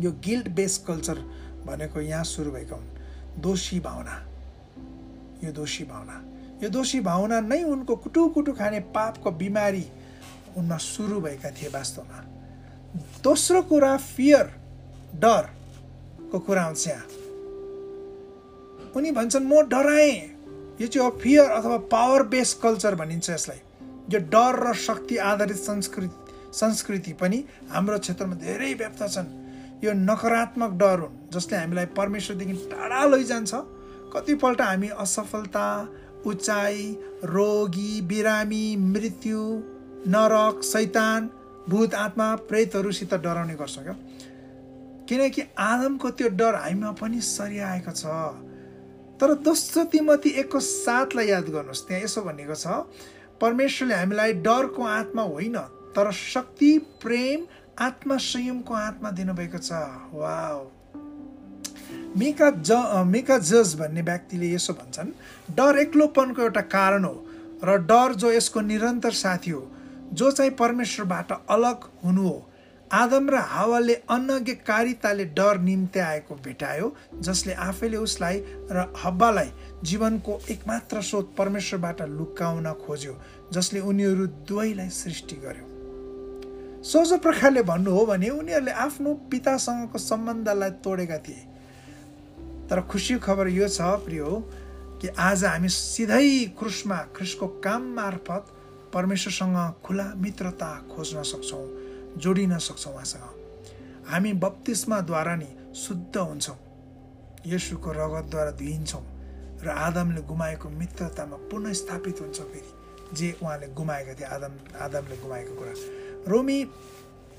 यो 0.00 0.10
गिल्ट 0.24 0.48
बेस 0.48 0.78
कल्चर 0.86 1.18
भनेको 1.66 2.00
यहाँ 2.00 2.24
सुरु 2.24 2.50
भएका 2.50 2.76
हुन्। 2.76 3.40
दोषी 3.42 3.80
भावना। 3.80 4.14
यो 5.44 5.52
दोषी 5.52 5.84
भावना। 5.84 6.16
यो 6.62 6.68
दोषी 6.68 7.00
भावना 7.00 7.40
नै 7.40 7.62
उनको 7.64 7.96
कुटु 7.96 8.28
कुटु 8.28 8.52
खाने 8.52 8.80
पापको 8.90 9.30
बिमारी 9.30 9.84
उनमा 10.56 10.76
सुरु 10.76 11.20
भएका 11.20 11.50
थिए 11.50 11.68
वास्तवमा। 11.68 12.18
दोस्रो 13.22 13.62
कुरा 13.62 13.96
फियर 13.96 14.46
डर 15.14 15.44
को 16.30 16.38
कुरा 16.38 16.62
आउँछ 16.62 16.86
यहाँ। 16.88 17.06
उनी 18.96 19.10
भन्छन् 19.10 19.46
म 19.46 19.62
डराएँ। 19.68 20.37
यो 20.80 20.86
चाहिँ 20.86 21.04
हो 21.04 21.16
फियर 21.22 21.50
अथवा 21.50 21.76
पावर 21.92 22.22
बेस 22.28 22.52
कल्चर 22.62 22.94
भनिन्छ 22.94 23.30
यसलाई 23.30 23.60
यो 24.12 24.18
डर 24.30 24.58
र 24.62 24.74
शक्ति 24.78 25.16
आधारित 25.24 25.56
संस्कृति 25.58 26.10
संस्कृति 26.54 27.12
पनि 27.20 27.44
हाम्रो 27.70 27.98
क्षेत्रमा 27.98 28.34
धेरै 28.36 28.72
व्याप्त 28.74 29.02
छन् 29.08 29.32
यो 29.84 29.92
नकारात्मक 29.94 30.72
डर 30.78 30.98
हुन् 31.00 31.16
जसले 31.32 31.56
हामीलाई 31.56 31.86
परमेश्वरदेखि 31.94 32.54
टाढा 32.70 33.04
लैजान्छ 33.06 33.54
कतिपल्ट 34.14 34.60
हामी 34.60 34.88
असफलता 34.98 35.66
उचाइ 36.26 36.80
रोगी 37.26 38.00
बिरामी 38.08 38.64
मृत्यु 38.86 39.42
नरक 40.08 40.62
सैतान 40.64 41.30
भूत 41.68 41.94
आत्मा 41.96 42.34
प्रेतहरूसित 42.48 43.14
डराउने 43.16 43.54
गर्छौँ 43.54 43.84
क्या 43.84 43.96
किनकि 45.08 45.42
आदमको 45.60 46.10
त्यो 46.10 46.28
डर 46.36 46.54
हामीमा 46.56 46.90
पनि 47.00 47.20
सरिआएको 47.26 47.92
छ 47.92 48.14
तर 49.20 49.34
दोस्रो 49.42 49.84
तिमती 49.92 50.30
एकको 50.40 50.60
साथलाई 50.60 51.26
याद 51.28 51.48
गर्नुहोस्। 51.50 51.86
त्यहाँ 51.86 52.02
यसो 52.02 52.22
भनेको 52.22 52.54
छ 52.54 52.66
परमेश्वरले 53.40 53.94
हामीलाई 53.94 54.32
डरको 54.46 54.82
आत्मा 54.82 55.22
होइन 55.22 55.56
तर 55.94 56.10
शक्ति 56.12 56.72
प्रेम 57.02 57.46
आत्मा 57.78 58.16
संयमको 58.16 58.74
आत्मा 58.74 59.10
दिनुभएको 59.10 59.58
छ। 59.58 59.72
वा 60.14 60.38
मेका 62.16 62.50
ज 62.62 63.04
मेका 63.06 63.38
जज 63.38 63.74
भन्ने 63.80 64.02
व्यक्तिले 64.02 64.52
यसो 64.54 64.72
भन्छन् 64.72 65.10
डर 65.56 65.78
एक्लोपनको 65.78 66.42
एउटा 66.42 66.60
कारण 66.72 67.04
हो 67.04 67.14
र 67.64 67.76
डर 67.84 68.14
जो 68.14 68.32
यसको 68.32 68.60
निरन्तर 68.60 69.12
साथी 69.12 69.50
हो 69.50 69.62
जो 70.12 70.30
चाहिँ 70.30 70.50
परमेश्वरबाट 70.58 71.32
अलग 71.32 71.84
हुनु 72.04 72.28
हो 72.28 72.47
आदम 72.92 73.28
र 73.30 73.36
हावाले 73.36 73.94
अनज्ञकारिताले 74.10 75.24
डर 75.36 75.58
निम्ति 75.60 75.98
आएको 76.00 76.34
भेटायो 76.44 76.94
जसले 77.20 77.52
आफैले 77.52 77.96
उसलाई 77.96 78.38
र 78.72 78.92
हब्बालाई 79.04 79.50
जीवनको 79.84 80.40
एकमात्र 80.50 81.02
स्रोत 81.02 81.34
परमेश्वरबाट 81.38 82.02
लुकाउन 82.08 82.72
खोज्यो 82.86 83.14
जसले 83.52 83.80
उनीहरू 83.80 84.26
दुवैलाई 84.48 84.88
सृष्टि 84.88 85.36
गर्यो। 85.36 85.66
सोझो 86.82 87.16
प्रकारले 87.18 87.62
भन्नु 87.62 87.90
हो 87.90 88.04
भने 88.06 88.28
उनीहरूले 88.30 88.72
आफ्नो 88.86 89.14
पितासँगको 89.30 89.98
सम्बन्धलाई 89.98 90.70
तोडेका 90.84 91.18
थिए। 91.18 91.42
तर 92.70 92.80
खुसी 92.90 93.18
खबर 93.18 93.48
यो 93.48 93.68
छ 93.68 93.80
प्रियो 94.04 94.30
कि 95.00 95.08
आज 95.18 95.44
हामी 95.44 95.68
सिधै 95.68 96.28
क्रुसमा 96.58 96.96
क्रिसको 97.16 97.46
काम 97.64 97.82
मार्फत 97.96 98.44
परमेश्वरसँग 98.94 99.58
खुला 99.84 100.12
मित्रता 100.16 100.70
खोज्न 100.90 101.22
सक्छौँ। 101.22 101.66
जोडिन 102.16 102.58
सक्छौँ 102.58 102.92
उहाँसँग। 102.94 104.08
हामी 104.10 104.32
बत्तिसमाद्वारा 104.32 105.34
नि 105.36 105.50
शुद्ध 105.76 106.16
हुन्छौँ। 106.16 106.56
यसुको 107.46 107.92
रगतद्वारा 107.92 108.50
धुइन्छौँ 108.50 109.04
र 109.62 109.68
आदमले 109.68 110.22
गुमाएको 110.22 110.68
मित्रतामा 110.70 111.36
पुनः 111.50 111.72
स्थापित 111.72 112.20
हुन्छ 112.20 112.38
फेरि 112.40 113.16
जे 113.16 113.28
उहाँले 113.42 113.66
गुमाएका 113.74 114.14
थिए 114.14 114.26
आदम 114.26 114.52
आदमले 114.80 115.16
गुमाएको 115.16 115.54
कुरा। 115.58 115.72
रोमी 116.28 116.58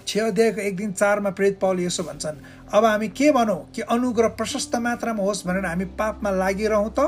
छ 0.07 0.17
अध्यायको 0.17 0.61
एक 0.61 0.75
दिन 0.77 0.91
चारमा 0.93 1.29
प्रेत 1.29 1.59
पाउले 1.61 1.85
यसो 1.85 2.03
भन्छन् 2.03 2.37
अब 2.73 2.85
हामी 2.85 3.07
के 3.09 3.31
भनौँ 3.31 3.59
कि 3.71 3.81
अनुग्रह 3.87 4.27
प्रशस्त 4.39 4.75
मात्रामा 4.75 5.23
होस् 5.23 5.45
भनेर 5.47 5.65
हामी 5.65 5.85
पापमा 5.93 6.29
लागिरहँ 6.31 6.89
त? 6.89 6.99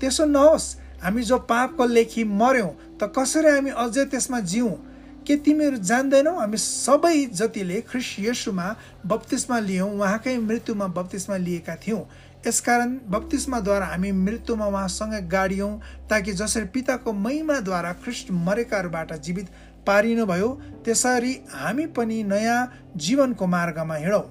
त्यसो 0.00 0.24
नहोस् 0.26 0.76
हामी 1.02 1.22
जो 1.22 1.38
पापको 1.46 1.84
लेखी 1.86 2.24
मऱ्यौँ 2.24 2.98
त 2.98 3.12
कसरी 3.16 3.50
हामी 3.50 3.70
अझै 3.70 4.04
त्यसमा 4.04 4.40
जिउँ? 4.42 4.74
के 5.26 5.36
तिमीहरू 5.36 5.76
जान्दैनौ? 5.76 6.34
हामी 6.38 6.56
सबै 6.56 7.16
जतिले 7.32 7.80
ख्रिस 7.90 8.08
यसुमा 8.20 8.66
बत्तिसमा 9.06 9.58
लियौँ 9.60 9.90
उहाँकै 9.90 10.36
मृत्युमा 10.40 10.86
बत्तिसमा 10.96 11.36
लिएका 11.36 11.74
थियौँ। 11.86 12.04
यसकारण 12.46 12.90
बत्तिसमाद्वारा 13.08 13.86
हामी 13.86 14.10
मृत्युमा 14.18 14.66
उहाँसँगै 14.66 15.20
गाडियौँ 15.28 15.72
ताकि 16.10 16.32
जसरी 16.32 16.64
पिताको 16.74 17.12
महिमाद्वारा 17.12 17.92
ख्रिस्ट 18.02 18.30
मरेकाहरूबाट 18.46 19.12
जीवित 19.20 19.48
पारिनुभयो 19.86 20.48
त्यसरी 20.84 21.32
हामी 21.52 21.86
पनि 21.96 22.22
नयाँ 22.24 22.60
जीवनको 22.96 23.46
मार्गमा 23.46 23.94
हिँडौँ। 23.94 24.24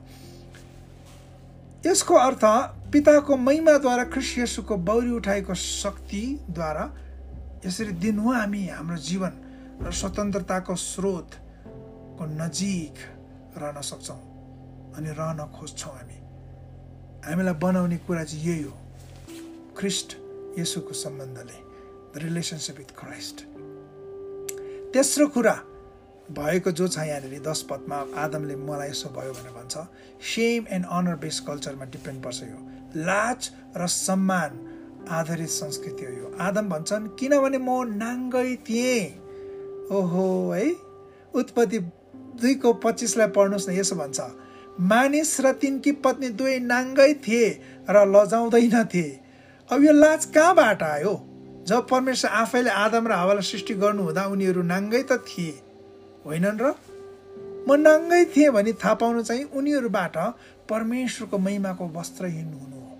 यसको 1.85 2.13
अर्थ 2.17 2.43
पिताको 2.91 3.37
महिमाद्वारा 3.37 4.03
ख्रिस्ट 4.13 4.37
यसुको 4.39 4.77
बौरी 4.77 5.11
उठाएको 5.11 5.53
शक्तिद्वारा 5.55 6.85
यसरी 7.65 7.91
दिनु 8.03 8.31
हामी 8.31 8.65
हाम्रो 8.67 8.97
जीवन। 8.97 9.31
र 9.81 9.91
स्वतन्त्रताको 9.91 10.75
स्रोतको 10.75 12.25
नजिक 12.25 12.95
रहन 13.57 13.81
सक्छौँ 13.81 14.21
अनि 14.97 15.09
रहन 15.19 15.39
खोज्छौँ 15.55 15.93
हामी। 15.93 16.19
हामीलाई 17.25 17.53
बनाउने 17.63 17.97
कुरा 18.07 18.23
चाहिँ 18.23 18.43
यही 18.45 18.63
हो। 18.63 18.75
ख्रिस्ट 19.77 20.09
यसुको 20.59 20.93
सम्बन्धले 20.93 21.59
द 22.13 22.23
रिलेसनसिप 22.23 22.77
विथ 22.77 22.91
क्राइस्ट 22.99 23.37
तेस्रो 24.93 25.27
कुरा 25.35 25.55
भएको 26.29 26.71
जो 26.71 26.87
छ 26.87 27.07
यहाँनिर 27.07 27.39
दस 27.41 27.61
पदमा 27.69 27.97
आदमले 28.23 28.55
मलाई 28.55 28.89
यसो 28.89 29.09
भयो 29.15 29.33
भनेर 29.33 29.53
भन्छ 29.53 29.77
सेम 30.33 30.67
एन्ड 30.75 30.85
अनर 30.85 31.15
बेस्ड 31.23 31.45
कल्चरमा 31.47 31.85
डिपेन्ड 31.95 32.23
पर्छ 32.23 32.43
यो। 32.43 32.59
लाज 33.05 33.49
र 33.77 33.87
सम्मान 33.87 34.51
आधारित 35.09 35.49
संस्कृति 35.49 36.05
हो 36.05 36.11
यो। 36.11 36.35
आदम 36.41 36.69
भन्छन् 36.69 37.07
किनभने 37.19 37.57
म 37.57 37.69
नाङ्गै 37.97 38.55
थिएँ। 38.67 39.28
ओहो 39.91 40.51
है? 40.51 40.65
उत्पत्ति 41.35 41.79
दुईको 42.41 42.73
पच्चिसलाई 42.73 43.27
पढ्नुहोस् 43.27 43.69
न 43.69 43.71
यसो 43.73 43.95
भन्छ। 43.95 44.19
मानिस 44.79 45.39
र 45.41 45.51
तिनकी 45.51 45.91
पत्नी 46.03 46.29
दुवै 46.29 46.59
नाङ्गै 46.59 47.13
थिए 47.25 47.47
र 47.89 48.05
लजाउँदैनथे 48.07 49.07
अब 49.69 49.83
यो 49.83 49.93
लाज 49.93 50.25
कहाँबाट 50.25 50.83
आयो? 50.83 51.13
जब 51.67 51.87
परमेश्वर 51.87 52.31
आफैले 52.31 52.69
आदम 52.69 53.07
र 53.07 53.11
हावालाई 53.11 53.43
सृष्टि 53.43 53.73
गर्नुहुँदा 53.73 54.23
उनीहरू 54.25 54.61
नाङ्गै 54.63 55.03
त 55.03 55.19
थिए। 55.27 55.55
होइनन् 56.25 56.61
र? 56.61 56.73
म 57.67 57.75
नाङ्गै 57.75 58.23
थिएँ 58.33 58.49
भने 58.49 58.73
थाहा 58.73 58.93
पाउनु 58.93 59.21
चाहिँ 59.23 59.43
उनीहरूबाट 59.53 60.17
परमेश्वरको 60.69 61.37
महिमाको 61.37 61.85
वस्त्रहीन 61.97 62.49
हुनु 62.53 62.79
हो। 62.79 62.93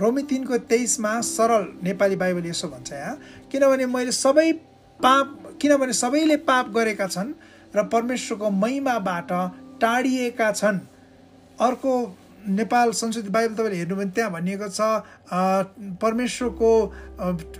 रोमी 0.00 0.22
तिनको 0.22 0.58
तेइसमा 0.72 1.20
सरल 1.20 1.64
नेपाली 1.84 2.16
बाइबल 2.16 2.46
यसो 2.46 2.68
भन्छ 2.68 2.92
यहाँ 2.92 3.16
किनभने 3.52 3.86
मैले 3.86 4.12
सबै 4.12 4.52
पाप 5.00 5.47
किनभने 5.60 5.92
सबैले 5.94 6.36
पाप 6.46 6.70
गरेका 6.70 7.06
छन् 7.08 7.32
र 7.76 7.82
परमेश्वरको 7.92 8.50
महिमाबाट 8.50 9.32
टाढिएका 9.80 10.50
छन्। 10.52 10.78
अर्को 11.60 11.92
नेपाल 12.48 12.90
संस्कृति 12.92 13.28
बाइबल 13.28 13.54
तपाईँले 13.54 13.76
हेर्नु 13.76 13.96
भने 13.96 14.10
त्यहाँ 14.10 14.30
भनिएको 14.32 14.68
छ 14.68 14.80
परमेश्वरको 16.00 16.70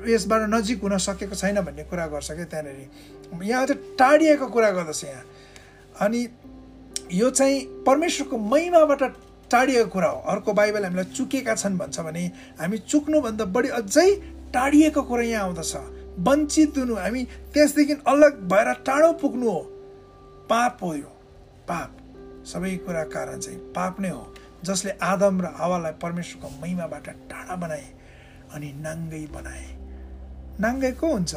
यसबाट 0.09 0.43
नजिक 0.51 0.83
हुन 0.83 0.97
सकेको 0.99 1.35
छैन 1.35 1.61
भन्ने 1.61 1.85
कुरा 1.85 2.07
गर्छ 2.07 2.31
क्या 2.33 2.45
त्यहाँनिर। 2.45 3.45
यहाँ 3.45 3.67
चाहिँ 3.67 3.97
टाढिएको 3.99 4.47
कुरा 4.47 4.71
गर्दछ 4.71 5.05
यहाँ। 5.05 5.25
अनि 6.01 6.29
यो 7.13 7.31
चाहिँ 7.31 7.61
परमेश्वरको 7.87 8.39
महिमाबाट 8.39 9.03
टाढिएको 9.51 9.89
कुरा 9.91 10.09
हो। 10.09 10.21
अर्को 10.31 10.53
बाइबल 10.53 10.85
हामीलाई 10.85 11.05
चुकेका 11.13 11.55
छन् 11.55 11.79
भन्छ 11.79 12.01
भने 12.01 12.25
हामी 12.61 12.79
चुक्नुभन्दा 12.79 13.45
बढी 13.45 13.69
अझै 13.83 14.11
टाढिएको 14.55 15.03
कुरा 15.03 15.23
यहाँ 15.25 15.45
आउँदछ। 15.45 15.75
वञ्चित 16.19 16.79
हुनु 16.79 16.95
हामी 16.95 17.25
त्यसदेखि 17.25 17.93
अलग 17.93 18.49
भएर 18.49 18.73
टाढो 18.73 19.13
पुग्नु 19.13 19.51
हो। 19.51 19.61
पाप 20.51 20.79
हो 20.83 20.95
यो। 20.95 21.11
पाप। 21.69 21.97
सबै 22.47 22.77
कुरा 22.77 23.05
कारण 23.05 23.39
चाहिँ 23.39 23.59
पाप 23.59 24.01
नै 24.01 24.09
हो 24.09 24.35
जसले 24.65 24.91
आदम 24.91 25.41
र 25.41 25.45
हावालाई 25.45 25.93
परमेश्वरको 25.93 26.61
महिमाबाट 26.61 27.09
टाढा 27.09 27.57
बनाए 27.57 27.87
अनि 28.53 28.73
नाङ्गै 28.73 29.27
बनाए। 29.27 29.67
नाङ्गै 30.61 30.93
को 30.93 31.13
हुन्छ? 31.13 31.35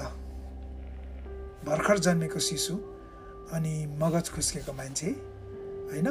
भर्खर 1.66 2.00
जन्मेको 2.00 2.40
शिशु 2.40 2.76
अनि 3.54 3.96
मगज 4.00 4.30
खुस्केको 4.30 4.74
मान्छे 4.74 5.08
होइन? 5.92 6.08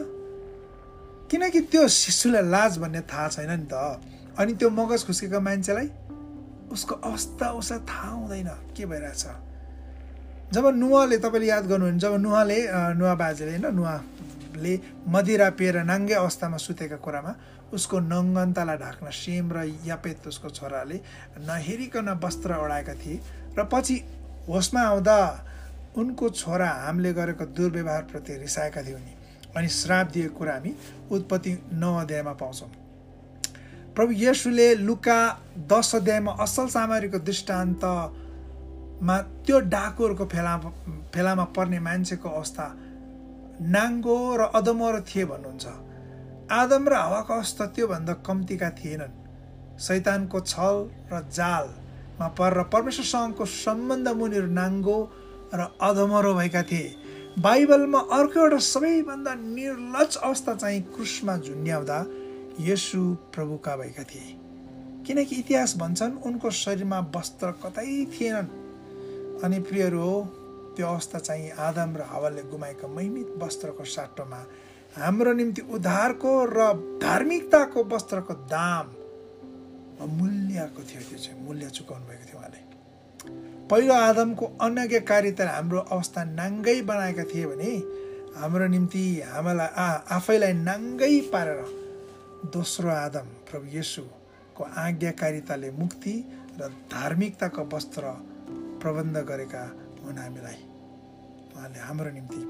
किनकि 1.31 1.61
त्यो 1.61 1.89
शिशुलाई 1.89 2.43
लाज 2.43 2.79
भन्ने 2.79 3.01
थाहा 3.01 3.29
छैन 3.29 3.51
नि 3.51 3.67
त। 3.67 3.73
अनि 4.39 4.53
त्यो 4.55 4.71
मगज 4.71 5.07
खुस्केको 5.07 5.41
मान्छेलाई 5.41 5.89
उसको 6.73 6.95
अवस्था 6.95 7.47
उसलाई 7.53 7.81
थाहा 7.89 8.11
हुँदैन। 8.11 8.51
के 8.77 8.87
भइरहेछ 8.87 9.25
जब 10.55 10.67
नुहाले 10.75 11.17
तपाईँले 11.19 11.47
याद 11.47 11.65
गर्नुहुन्छ 11.67 12.03
जब 12.03 12.15
नुहाले 12.21 12.59
नुहा 12.99 13.15
बाजेले 13.15 13.51
होइन 13.51 13.75
नुहाले 13.75 14.75
मदिरा 15.09 15.49
पिएर 15.59 15.77
नाङ्गे 15.85 16.15
अवस्थामा 16.15 16.57
सुतेका 16.57 16.97
कुरामा 16.99 17.33
उसको 17.73 17.97
नङ्गनतालाई 18.03 18.77
ढाक्न 18.77 19.11
सेम 19.15 19.53
र 19.53 19.59
यापेत 19.87 20.27
उसको 20.27 20.49
छोराले 20.51 20.97
नहेरिकन 21.47 22.09
वस्त्र 22.19 22.51
ओढाएका 22.59 22.95
थिए 22.99 23.21
र 23.59 23.65
पछि 23.71 23.97
होसमा 24.49 24.83
आउँदा 24.83 25.17
उनको 25.97 26.29
छोरा 26.31 26.69
हामीले 26.87 27.13
गरेको 27.15 27.45
दुर्व्यवहारप्रति 27.47 28.33
रिसाएका 28.43 28.83
थियौँ 28.83 29.01
नि। 29.01 29.15
अनि 29.57 29.69
श्राप 29.71 30.07
दिएको 30.13 30.35
कुरा 30.39 30.53
हामी 30.55 30.73
उत्पत्ति 31.11 31.53
नौ 31.73 31.95
अध्यायमा 31.97 32.33
पाउँछौँ। 32.33 32.71
प्रभु 33.97 34.13
येसुले 34.13 34.69
लुका 34.87 35.19
दस 35.71 35.95
अध्यायमा 35.95 36.33
असल 36.41 36.67
सामग्रीको 36.75 37.19
दृष्टान्तमा 37.29 39.17
त्यो 39.47 39.59
डाकुहरूको 39.75 40.25
फेला 40.33 40.55
फेलामा 41.15 41.45
पर्ने 41.57 41.79
मान्छेको 41.87 42.29
अवस्था 42.29 42.67
नाङ्गो 43.75 44.19
र 44.39 44.41
अदमरो 44.59 45.01
थिए 45.11 45.25
भन्नुहुन्छ। 45.33 45.67
आदम 46.61 46.85
र 46.89 46.93
हावाको 46.95 47.33
अवस्था 47.35 47.65
त्योभन्दा 47.75 48.13
कम्तीका 48.27 48.71
थिएनन्। 48.79 49.19
सैतानको 49.87 50.39
छल 50.53 50.77
र 51.11 51.15
जालमा 51.35 52.27
परेर 52.39 52.63
परमेश्वरसँगको 52.73 53.45
सम्बन्ध 53.45 54.09
मुनिहरू 54.21 54.49
नाङ्गो 54.61 54.99
र 55.55 55.61
अधमरो 55.83 56.33
भएका 56.35 56.63
थिए। 56.71 56.89
बाइबलमा 57.39 58.01
अर्को 58.19 58.39
एउटा 58.41 58.61
सबैभन्दा 58.71 59.33
निर्लज 59.35 60.17
अवस्था 60.17 60.53
चाहिँ 60.63 60.81
क्रुसमा 60.95 61.35
झुन्ड्याउँदा 61.37 61.99
यसु 62.69 63.01
प्रभुका 63.35 63.77
भएका 63.77 64.03
थिए। 64.03 64.37
किनकि 65.07 65.37
इतिहास 65.37 65.77
भन्छन् 65.77 66.17
उनको 66.27 66.51
शरीरमा 66.51 66.99
वस्त्र 67.17 67.51
कतै 67.65 68.05
थिएनन्। 68.13 68.49
अनि 69.45 69.59
प्रियहरू 69.69 70.01
हो 70.01 70.17
त्यो 70.77 70.87
अवस्था 70.87 71.19
चाहिँ 71.19 71.51
आदम 71.51 71.97
र 71.97 72.03
हावाले 72.13 72.43
गुमाएको 72.53 72.89
महिमित 72.89 73.29
वस्त्रको 73.43 73.85
साटोमा 73.85 74.41
हाम्रो 74.97 75.33
निम्ति 75.33 75.63
उद्धारको 75.75 76.33
र 76.45 76.59
धार्मिकताको 77.03 77.85
वस्त्रको 77.85 78.35
दाम 78.53 78.87
मूल्यको 80.19 80.81
थियो 80.89 81.03
त्यो 81.09 81.19
चाहिँ 81.19 81.41
मूल्य 81.47 81.67
चुकाउनु 81.77 82.07
भएको 82.07 82.25
थियो 82.29 82.39
उहाँले। 82.39 82.61
पहिलो 83.71 83.95
आदमको 83.95 84.45
अनज्ञकारिता 84.61 85.49
हाम्रो 85.49 85.81
अवस्था 85.95 86.21
नाङ्गै 86.25 86.81
बनाएका 86.83 87.25
थिए 87.25 87.47
भने 87.47 87.71
हाम्रो 88.37 88.67
निम्ति 88.75 89.05
हामीलाई 89.33 89.69
आफैलाई 90.17 90.53
नाङ्गै 90.69 91.15
पारेर 91.33 91.61
दोस्रो 92.41 92.89
आदम 92.89 93.27
प्रभु 93.45 93.67
येसुको 93.69 94.65
आज्ञाकारिताले 94.65 95.71
मुक्ति 95.71 96.13
र 96.61 96.69
धार्मिकताको 96.89 97.63
वस्त्र 97.73 98.03
प्रबन्ध 98.81 99.17
गरेका 99.29 99.65
हुन् 100.05 100.19
हामीलाई। 100.19 100.61
उहाँले 101.53 101.79
हाम्रो 101.79 102.11
निम्ति 102.11 102.43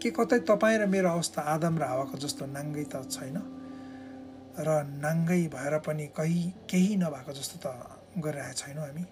के 0.00 0.10
कतै 0.10 0.38
तपाईँ 0.48 0.78
र 0.78 0.86
मेरो 0.88 1.08
अवस्था 1.10 1.42
आदम 1.54 1.78
र 1.78 1.84
हावाको 1.84 2.16
जस्तो 2.16 2.46
नाङ्गै 2.48 2.84
त 2.88 3.04
छैन 3.12 3.36
र 4.56 4.68
नाङ्गै 5.04 5.42
भएर 5.52 5.78
पनि 5.84 6.06
कहीँ 6.16 6.64
केही 6.64 6.96
नभएको 6.96 7.32
जस्तो 7.36 7.56
त 7.60 7.66
गरिरहेको 8.24 8.56
छैनौँ 8.56 8.84
हामी। 8.88 9.04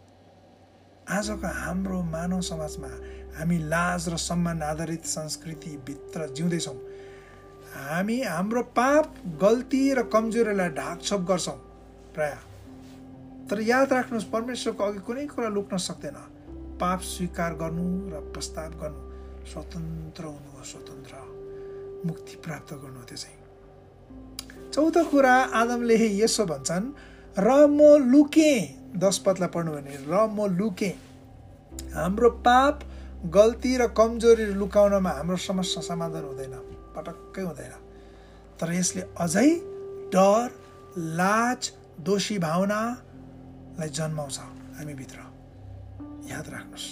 आजको 1.12 1.48
हाम्रो 1.62 2.02
मानव 2.16 2.40
समाजमा 2.40 2.92
हामी 3.36 3.58
लाज 3.68 4.08
र 4.08 4.16
सम्मान 4.16 4.62
आधारित 4.62 5.04
संस्कृतिभित्र 5.04 6.32
जिउँदैछौँ। 6.32 6.78
हामी 7.72 8.20
हाम्रो 8.22 8.62
पाप 8.76 9.14
गल्ती 9.40 9.82
र 9.94 10.02
कमजोरीलाई 10.12 10.68
ढाकछोप 10.76 11.20
गर्छौँ 11.28 11.58
प्राय। 12.14 12.34
तर 13.50 13.60
याद 13.60 13.92
राख्नुहोस् 13.92 14.32
परमेश्वरको 14.32 14.84
अघि 14.84 15.00
कुनै 15.06 15.26
कुरा 15.26 15.48
लुक्न 15.48 15.76
सक्दैन। 15.76 16.18
पाप 16.80 17.00
स्वीकार 17.00 17.52
गर्नु 17.60 17.86
र 18.12 18.20
प्रस्ताव 18.32 18.70
गर्नु 18.80 19.00
स्वतन्त्र 19.52 20.24
हुनु 20.24 20.50
हो 20.56 20.64
स्वतन्त्र 20.64 21.14
मुक्ति 22.06 22.34
प्राप्त 22.44 22.72
गर्नु 22.82 23.02
त्यो 23.08 23.16
चाहिँ। 23.16 23.38
चौथो 24.72 25.02
कुरा 25.10 25.34
आदमले 25.60 25.96
यसो 26.22 26.44
भन्छन् 26.46 26.86
र 27.36 27.48
म 27.68 27.80
लुकेँ 28.12 28.58
दस 28.96 29.18
पदलाई 29.26 29.48
पढ्नु 29.48 29.72
भने 29.72 29.96
र 30.08 30.26
म 30.28 30.46
लुकेँ। 30.58 30.94
हाम्रो 31.94 32.30
पाप 32.46 32.76
गल्ती 33.32 33.76
र 33.76 33.86
कमजोरी 33.96 34.44
लुकाउनमा 34.60 35.10
हाम्रो 35.10 35.36
समस्या 35.36 35.82
समाधान 35.82 36.24
हुँदैन। 36.24 36.54
पटक्कै 36.96 37.42
हुँदैन। 37.42 37.74
तर 38.60 38.72
यसले 38.72 39.02
अझै 39.18 39.48
डर 40.14 40.48
लाज 41.18 41.70
दोषी 42.00 42.38
भावनालाई 42.38 43.88
जन्माउँछ 43.88 44.38
हामीभित्र। 44.78 45.18
याद 46.30 46.46
राख्नुहोस्। 46.48 46.86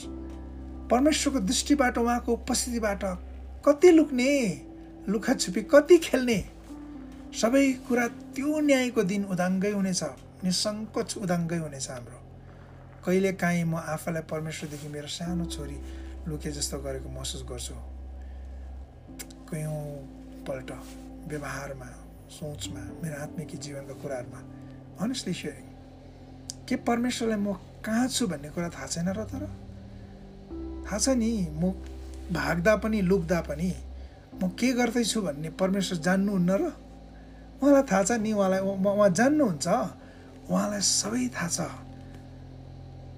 परमेश्वरको 0.91 1.41
दृष्टिबाट 1.41 1.99
उहाँको 1.99 2.33
उपस्थितिबाट 2.33 3.03
कति 3.67 3.91
लुक्ने 3.91 4.31
लुखाछुपी 5.09 5.63
कति 5.63 5.97
खेल्ने 5.99 6.39
सबै 7.31 7.65
कुरा 7.89 8.07
त्यो 8.35 8.61
न्यायको 8.61 9.03
दिन 9.03 9.23
उदाङ्गै 9.33 9.71
हुनेछ 9.71 10.03
निसङ्कोच 10.45 11.11
उदाङ्गै 11.17 11.59
हुनेछ 11.59 11.87
हाम्रो। 11.91 12.19
कहिले 13.05 13.33
काहीँ 13.33 13.65
म 13.65 13.75
आफैलाई 13.77 14.23
परमेश्वरदेखि 14.33 14.89
मेरो 14.89 15.09
सानो 15.09 15.45
छोरी 15.47 15.79
लुके 16.29 16.51
जस्तो 16.51 16.79
गरेको 16.85 17.09
महसुस 17.09 17.43
गर्छु। 17.49 17.75
कयौँपल्ट 19.51 20.71
व्यवहारमा 21.29 21.89
सोचमा 22.31 22.83
मेरो 23.03 23.17
आत्मिक 23.23 23.51
जीवनका 23.59 23.95
कुराहरूमा। 24.03 24.41
अनेस्टली 25.03 25.35
सेयरिङ 25.35 25.67
के 26.69 26.77
परमेश्वरलाई 26.89 27.39
म 27.39 27.53
कहाँ 27.85 28.07
छु 28.09 28.27
भन्ने 28.31 28.49
कुरा 28.55 28.69
थाहा 28.71 28.87
छैन 28.87 29.09
र 29.11 29.25
तर? 29.27 29.43
थाहा 30.87 30.99
छ 30.99 31.09
नि 31.19 31.31
म 31.51 31.75
भाग्दा 32.31 32.75
पनि 32.83 33.01
लुक्दा 33.03 33.41
पनि 33.51 33.71
म 34.39 34.49
के 34.55 34.73
गर्दैछु 34.79 35.21
भन्ने 35.23 35.51
परमेश्वर 35.59 35.99
जान्नुहुन्न 35.99 36.51
र? 36.51 36.65
उहाँलाई 37.59 37.85
थाहा 37.91 38.03
छ 38.05 38.11
नि 38.23 38.33
उहाँलाई 38.33 38.61
उहाँ 38.63 39.11
जान्नुहुन्छ 39.11 39.67
उहाँलाई 40.47 40.81
सबै 40.81 41.29
थाहा 41.35 41.49
छ। 41.49 41.61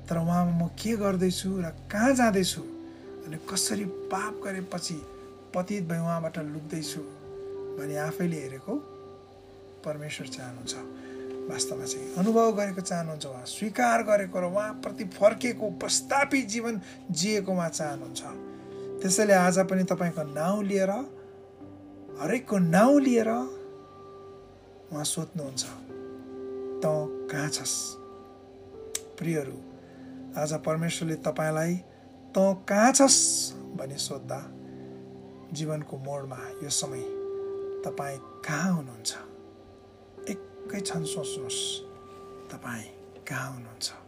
तर 0.08 0.16
उहाँमा 0.18 0.52
म 0.56 0.68
के 0.80 0.96
गर्दैछु 0.96 1.48
र 1.60 1.66
कहाँ 1.92 2.12
जाँदैछु? 2.16 2.62
अनि 3.22 3.36
कसरी 3.50 3.84
पाप 4.10 4.40
गरेपछि 4.44 4.96
पतित 5.54 5.84
भए 5.84 5.98
उहाँबाट 5.98 6.38
लुक्दैछु 6.38 7.00
भने 7.78 7.96
आफैले 7.96 8.36
हेरेको 8.36 8.74
परमेश्वर 9.84 10.26
चाहनुहुन्छ। 10.26 10.74
वास्तवमा 11.50 11.84
चाहिँ 11.84 12.14
अनुभव 12.18 12.52
गरेको 12.56 12.80
चाहनुहुन्छ 12.80 13.26
उहाँ 13.26 13.44
स्वीकार 13.46 14.02
गरेको 14.02 14.40
र 14.40 14.44
उहाँप्रति 14.48 15.04
फर्केको 15.12 15.70
प्रस्तापित 15.76 16.46
जीवन 16.48 16.80
जिएको 17.10 17.52
उहाँ 17.52 17.68
चाहनुहुन्छ। 17.68 18.22
त्यसैले 19.02 19.34
आज 19.34 19.58
पनि 19.68 19.84
तपाईँको 19.84 20.22
नाउँ 20.32 20.62
लिएर 20.64 20.90
हरेकको 22.22 22.58
नाउँ 22.58 23.00
लिएर 23.00 23.28
उहाँ 23.28 25.04
सोध्नुहुन्छ 25.04 25.64
त 26.80 26.84
कहाँ 27.30 27.48
छस्? 27.50 27.74
प्रियहरू 29.18 29.56
आज 30.40 30.52
परमेश्वरले 30.64 31.16
तपाईँलाई 31.26 31.74
त 32.34 32.64
कहाँ 32.68 32.92
छस्? 32.92 33.18
भनी 33.76 33.98
सोद्धा 33.98 34.40
जीवनको 35.52 35.98
मोडमा 35.98 36.36
यो 36.62 36.70
समय 36.70 37.02
तपाईँ 37.84 38.18
कहाँ 38.18 38.72
हुनुहुन्छ? 38.72 39.12
एकै 40.28 40.80
क्षण 40.80 41.04
सोच्नुहोस्। 41.04 41.80
तपाईँ 42.52 42.84
कहाँ 43.28 43.52
हुनुहुन्छ? 43.52 44.01